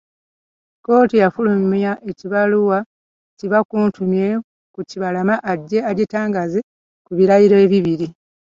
Kkooti 0.77 1.15
yafulumya 1.23 1.91
ekibaluwa 2.11 2.77
kibakuntumye 3.37 4.27
ku 4.73 4.79
Kibalama 4.89 5.35
ajje 5.51 5.79
agitangaaze 5.91 6.59
ku 7.05 7.11
birayiro 7.17 7.57
ebibiri. 7.65 8.07